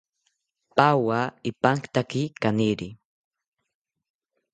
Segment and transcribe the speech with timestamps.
[0.75, 1.19] Pawa
[1.49, 2.87] ipankitaki kaniri